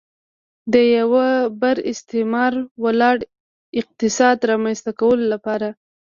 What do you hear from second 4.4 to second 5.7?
رامنځته کولو لپاره.